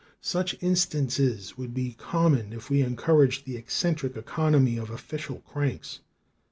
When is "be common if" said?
1.75-2.71